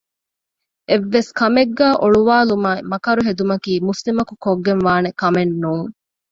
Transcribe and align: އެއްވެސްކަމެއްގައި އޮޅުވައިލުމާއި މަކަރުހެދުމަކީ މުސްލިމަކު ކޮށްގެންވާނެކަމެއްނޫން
އެއްވެސްކަމެއްގައި 0.89 1.95
އޮޅުވައިލުމާއި 2.01 2.79
މަކަރުހެދުމަކީ 2.91 3.71
މުސްލިމަކު 3.87 4.33
ކޮށްގެންވާނެކަމެއްނޫން 4.43 5.87